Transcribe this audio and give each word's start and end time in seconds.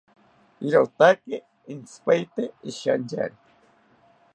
Irotaki 0.67 1.35
intzipaete 1.73 2.43
ishiyanchari 2.69 3.37